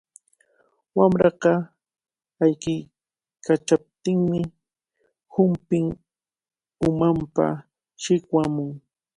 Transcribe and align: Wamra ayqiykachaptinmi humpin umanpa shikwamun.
Wamra 0.97 1.29
ayqiykachaptinmi 2.43 4.39
humpin 5.33 5.85
umanpa 6.87 7.45
shikwamun. 8.03 8.69